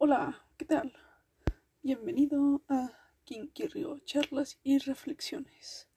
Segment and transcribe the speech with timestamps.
[0.00, 0.92] Hola, ¿qué tal?
[1.82, 2.92] Bienvenido a
[3.24, 5.88] Kinkirrio, charlas y reflexiones.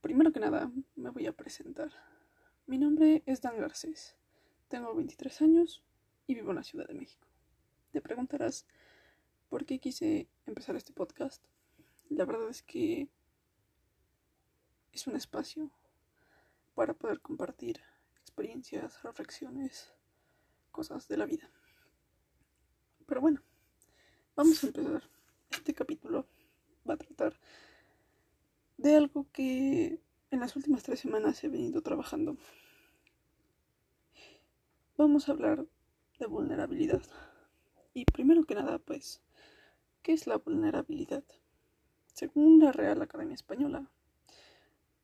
[0.00, 1.92] Primero que nada, me voy a presentar.
[2.66, 4.16] Mi nombre es Dan Garcés,
[4.66, 5.84] tengo 23 años
[6.26, 7.28] y vivo en la Ciudad de México.
[7.92, 8.66] Te preguntarás
[9.48, 11.44] por qué quise empezar este podcast.
[12.08, 13.08] La verdad es que
[14.90, 15.70] es un espacio
[16.74, 17.80] para poder compartir
[18.20, 19.92] experiencias, reflexiones,
[20.72, 21.48] cosas de la vida.
[23.12, 23.42] Pero bueno,
[24.36, 25.02] vamos a empezar.
[25.50, 26.26] Este capítulo
[26.88, 27.38] va a tratar
[28.78, 30.00] de algo que
[30.30, 32.38] en las últimas tres semanas he venido trabajando.
[34.96, 35.66] Vamos a hablar
[36.18, 37.02] de vulnerabilidad.
[37.92, 39.20] Y primero que nada, pues,
[40.00, 41.22] ¿qué es la vulnerabilidad?
[42.14, 43.90] Según la Real Academia Española,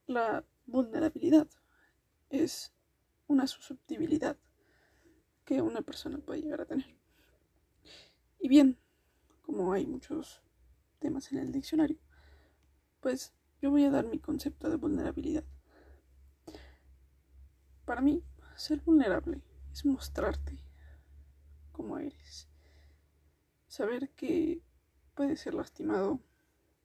[0.07, 1.47] la vulnerabilidad
[2.31, 2.73] es
[3.27, 4.39] una susceptibilidad
[5.45, 6.98] que una persona puede llegar a tener.
[8.39, 8.79] Y bien,
[9.43, 10.43] como hay muchos
[11.01, 11.99] temas en el diccionario,
[13.01, 15.45] pues yo voy a dar mi concepto de vulnerabilidad.
[17.85, 18.23] Para mí,
[18.55, 20.63] ser vulnerable es mostrarte
[21.73, 22.49] como eres.
[23.67, 24.63] Saber que
[25.15, 26.21] puedes ser lastimado,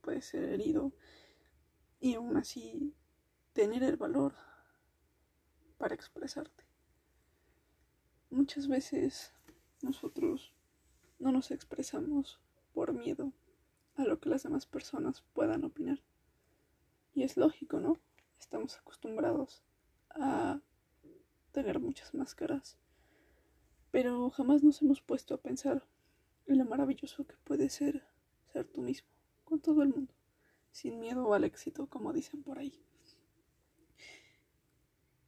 [0.02, 0.94] puedes ser herido
[2.00, 2.96] y aún así
[3.54, 4.34] tener el valor
[5.78, 6.64] para expresarte.
[8.30, 9.34] Muchas veces
[9.81, 10.54] nosotros
[11.24, 12.40] no nos expresamos
[12.74, 13.32] por miedo
[13.96, 16.00] a lo que las demás personas puedan opinar.
[17.16, 17.98] Y es lógico, ¿no?
[18.40, 19.64] Estamos acostumbrados
[20.10, 20.60] a
[21.54, 22.78] tener muchas máscaras.
[23.90, 25.88] Pero jamás nos hemos puesto a pensar
[26.46, 28.06] en lo maravilloso que puede ser
[28.52, 29.08] ser tú mismo,
[29.46, 30.14] con todo el mundo,
[30.72, 32.78] sin miedo al éxito, como dicen por ahí.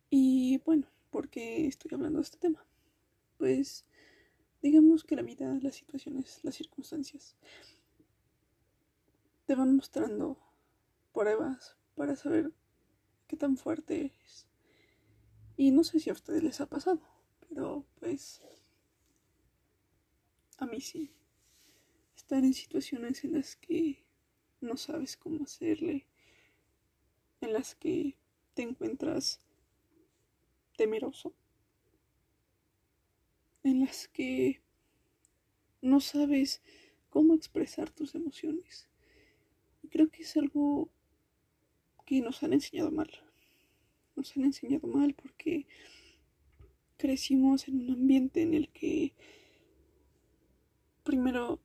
[0.09, 2.65] Y bueno, ¿por qué estoy hablando de este tema?
[3.37, 3.85] Pues
[4.65, 7.35] Digamos que la vida, las situaciones, las circunstancias
[9.45, 10.39] te van mostrando
[11.13, 12.51] pruebas para saber
[13.27, 14.47] qué tan fuerte eres.
[15.55, 16.99] Y no sé si a ustedes les ha pasado,
[17.47, 18.41] pero pues
[20.57, 21.11] a mí sí.
[22.15, 24.03] Estar en situaciones en las que
[24.61, 26.07] no sabes cómo hacerle,
[27.39, 28.17] en las que
[28.55, 29.41] te encuentras
[30.75, 31.35] temeroso
[33.65, 34.61] en las que
[35.81, 36.61] no sabes
[37.09, 38.87] cómo expresar tus emociones.
[39.81, 40.89] Y creo que es algo
[42.05, 43.09] que nos han enseñado mal.
[44.15, 45.65] Nos han enseñado mal porque
[46.97, 49.13] crecimos en un ambiente en el que
[51.03, 51.59] primero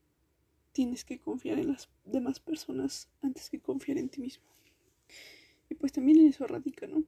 [0.72, 4.44] tienes que confiar en las demás personas antes que confiar en ti mismo.
[5.68, 7.04] Y pues también en eso radica, ¿no?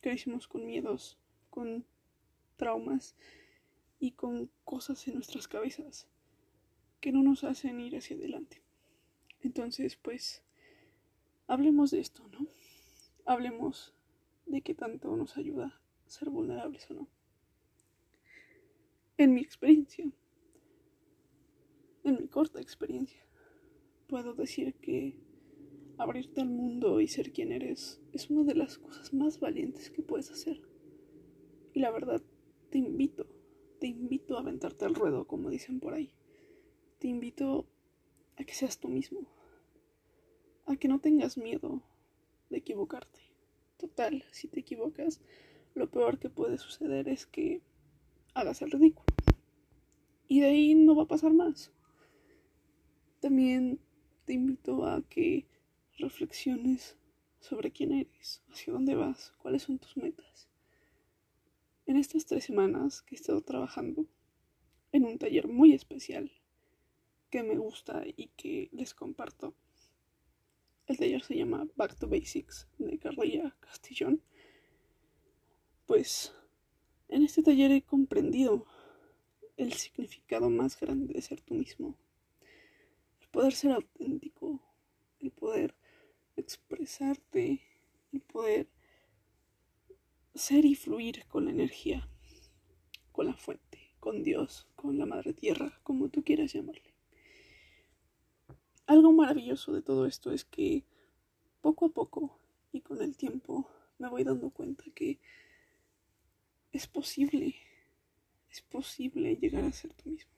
[0.00, 1.16] Crecimos con miedos,
[1.48, 1.86] con
[2.56, 3.14] traumas
[3.98, 6.08] y con cosas en nuestras cabezas
[7.00, 8.62] que no nos hacen ir hacia adelante.
[9.40, 10.42] Entonces, pues,
[11.46, 12.46] hablemos de esto, ¿no?
[13.24, 13.94] Hablemos
[14.46, 17.08] de qué tanto nos ayuda ser vulnerables o no.
[19.18, 20.10] En mi experiencia,
[22.04, 23.24] en mi corta experiencia,
[24.06, 25.18] puedo decir que
[25.98, 30.02] abrirte al mundo y ser quien eres es una de las cosas más valientes que
[30.02, 30.60] puedes hacer.
[31.72, 32.22] Y la verdad,
[32.70, 33.26] te invito
[33.78, 36.12] te invito a aventarte al ruedo, como dicen por ahí.
[36.98, 37.66] Te invito
[38.36, 39.26] a que seas tú mismo,
[40.66, 41.82] a que no tengas miedo
[42.50, 43.20] de equivocarte.
[43.76, 45.20] Total, si te equivocas,
[45.74, 47.60] lo peor que puede suceder es que
[48.34, 49.06] hagas el ridículo.
[50.28, 51.70] Y de ahí no va a pasar más.
[53.20, 53.80] También
[54.24, 55.46] te invito a que
[55.98, 56.96] reflexiones
[57.40, 60.48] sobre quién eres, hacia dónde vas, cuáles son tus metas.
[61.86, 64.06] En estas tres semanas que he estado trabajando
[64.90, 66.32] en un taller muy especial
[67.30, 69.54] que me gusta y que les comparto,
[70.88, 74.20] el taller se llama Back to Basics de Carlilla Castillón,
[75.86, 76.34] pues
[77.08, 78.66] en este taller he comprendido
[79.56, 81.96] el significado más grande de ser tú mismo,
[83.20, 84.60] el poder ser auténtico,
[85.20, 85.76] el poder
[86.36, 87.60] expresarte,
[88.12, 88.68] el poder
[90.36, 92.06] ser y fluir con la energía,
[93.10, 96.94] con la fuente, con Dios, con la Madre Tierra, como tú quieras llamarle.
[98.86, 100.84] Algo maravilloso de todo esto es que
[101.62, 102.38] poco a poco
[102.70, 103.68] y con el tiempo
[103.98, 105.18] me voy dando cuenta que
[106.70, 107.54] es posible,
[108.50, 110.30] es posible llegar a ser tú mismo.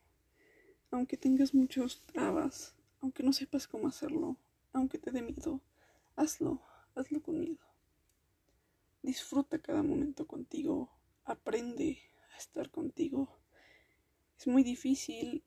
[0.93, 4.37] Aunque tengas muchos trabas, aunque no sepas cómo hacerlo,
[4.73, 5.61] aunque te dé miedo,
[6.15, 6.63] hazlo,
[6.95, 7.59] hazlo con miedo.
[9.03, 10.91] Disfruta cada momento contigo,
[11.25, 11.99] aprende
[12.35, 13.41] a estar contigo.
[14.39, 15.45] Es muy difícil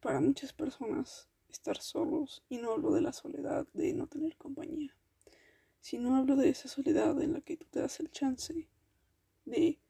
[0.00, 4.96] para muchas personas estar solos, y no hablo de la soledad de no tener compañía,
[5.80, 8.68] sino hablo de esa soledad en la que tú te das el chance
[9.44, 9.80] de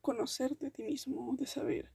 [0.00, 1.92] conocerte a ti mismo, de saber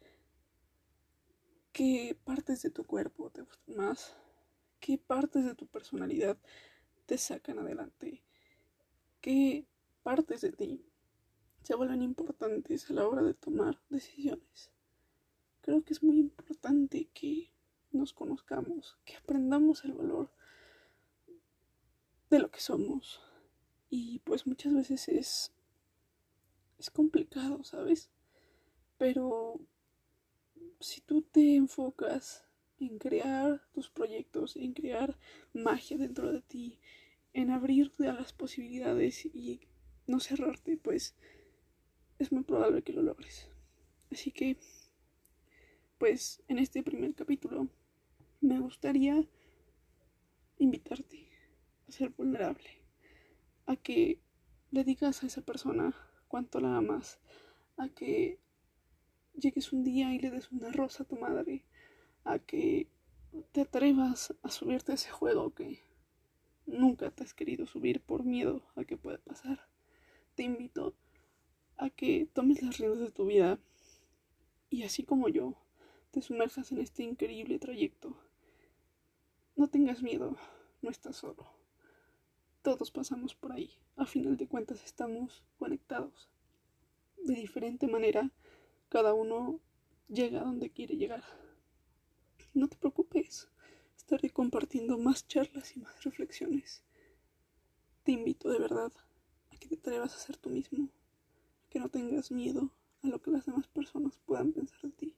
[1.71, 4.16] qué partes de tu cuerpo te gustan más,
[4.80, 6.38] qué partes de tu personalidad
[7.06, 8.24] te sacan adelante,
[9.21, 9.66] qué
[10.04, 10.86] partes de ti
[11.63, 14.71] se vuelven importantes a la hora de tomar decisiones.
[15.62, 17.51] Creo que es muy importante que
[17.92, 20.31] nos conozcamos, que aprendamos el valor
[22.30, 23.21] de lo que somos.
[23.89, 25.51] Y pues muchas veces es
[26.80, 28.10] es complicado, ¿sabes?
[28.98, 29.60] Pero
[30.80, 32.45] si tú te enfocas
[32.80, 35.18] en crear tus proyectos, en crear
[35.54, 36.80] magia dentro de ti,
[37.34, 39.62] en abrirte a las posibilidades y
[40.08, 41.16] no cerrarte, pues
[42.18, 43.50] es muy probable que lo logres.
[44.12, 44.58] Así que,
[45.98, 47.70] pues en este primer capítulo
[48.42, 49.28] me gustaría
[50.58, 51.30] invitarte
[51.88, 52.70] a ser vulnerable,
[53.66, 54.20] a que
[54.72, 55.96] le digas a esa persona
[56.28, 57.20] cuánto la amas,
[57.78, 58.40] a que
[59.36, 61.66] llegues un día y le des una rosa a tu madre,
[62.24, 62.88] a que
[63.52, 65.84] te atrevas a subirte a ese juego que
[66.69, 69.68] nunca te has querido subir por miedo a que pueda pasar.
[70.36, 70.95] Te invito
[71.77, 73.60] a que tomes las riendas de tu vida
[74.69, 75.56] y así como yo,
[76.12, 78.16] te sumerjas en este increíble trayecto.
[79.56, 80.38] No tengas miedo,
[80.81, 81.45] no estás solo.
[82.62, 83.71] Todos pasamos por ahí.
[83.95, 86.30] A final de cuentas estamos conectados.
[87.18, 88.31] De diferente manera,
[88.89, 89.60] cada uno
[90.07, 91.24] llega a donde quiere llegar.
[92.54, 93.50] No te preocupes,
[94.09, 96.81] estaré compartiendo más charlas y más reflexiones.
[98.01, 98.91] Te invito de verdad
[99.51, 100.89] a que te atrevas a ser tú mismo,
[101.63, 102.73] a que no tengas miedo
[103.03, 105.15] a lo que las demás personas puedan pensar de ti.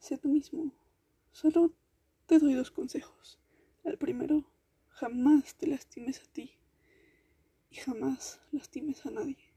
[0.00, 0.74] Sé tú mismo.
[1.30, 1.72] Solo
[2.26, 3.38] te doy dos consejos.
[3.84, 4.44] El primero,
[4.88, 6.58] jamás te lastimes a ti
[7.70, 9.54] y jamás lastimes a nadie.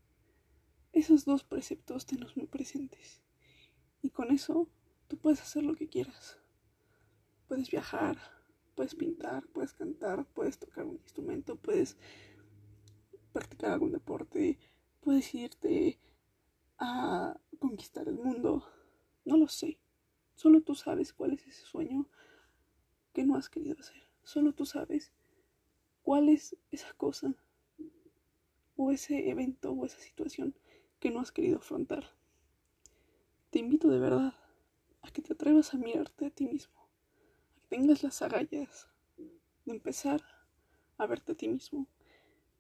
[0.92, 3.20] Esos dos preceptos tenlos muy presentes
[4.04, 4.70] y con eso
[5.08, 6.38] tú puedes hacer lo que quieras.
[7.48, 8.33] Puedes viajar,
[8.76, 11.98] puedes pintar, puedes cantar, puedes tocar un instrumento, puedes
[13.32, 14.60] practicar algún deporte,
[15.02, 16.00] puedes irte
[16.78, 18.66] a conquistar el mundo.
[19.26, 19.80] No lo sé.
[20.36, 22.10] Solo tú sabes cuál es ese sueño
[23.14, 24.02] que no has querido hacer.
[24.24, 25.12] Solo tú sabes
[26.02, 27.36] cuál es esa cosa
[28.76, 30.56] o ese evento o esa situación
[31.00, 32.06] que no has querido afrontar.
[33.50, 34.34] Te invito de verdad
[35.02, 36.83] a que te atrevas a mirarte a ti mismo,
[37.74, 38.88] tengas las agallas
[39.66, 40.22] de empezar
[41.00, 41.88] a verte a ti mismo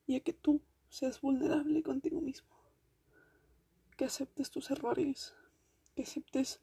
[0.07, 2.49] y a que tú seas vulnerable contigo mismo,
[3.95, 5.35] que aceptes tus errores,
[5.93, 6.61] que aceptes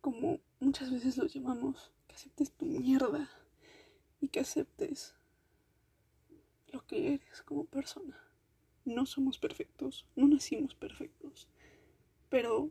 [0.00, 3.28] como muchas veces los llamamos, que aceptes tu mierda
[4.20, 5.16] y que aceptes
[6.68, 8.22] lo que eres como persona.
[8.84, 11.48] No somos perfectos, no nacimos perfectos,
[12.28, 12.70] pero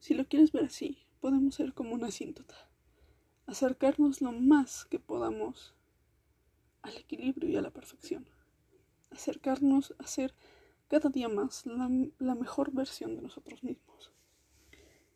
[0.00, 2.68] si lo quieres ver así, podemos ser como una asíntota,
[3.46, 5.74] acercarnos lo más que podamos
[6.82, 8.28] al equilibrio y a la perfección,
[9.10, 10.34] acercarnos a ser
[10.88, 14.12] cada día más la, mejor versión de nosotros mismos.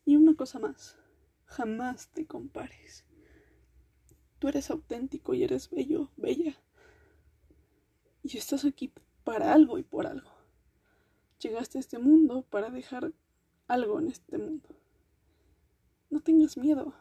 [0.05, 0.97] Y una cosa más,
[1.45, 3.05] jamás te compares.
[4.39, 6.57] Tú eres auténtico y eres bello, bella.
[8.23, 10.31] Y estás aquí para algo y por algo.
[11.41, 13.13] Llegaste a este mundo para dejar
[13.69, 14.69] algo en este mundo.
[16.11, 16.95] No tengas miedo.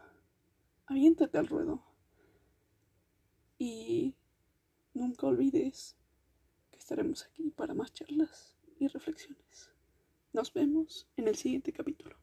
[0.90, 1.84] Aviéntate al ruedo.
[3.60, 4.16] Y
[4.96, 5.96] nunca olvides
[6.72, 9.70] que estaremos aquí para más charlas y reflexiones.
[10.34, 12.18] Nos vemos en el siguiente capítulo.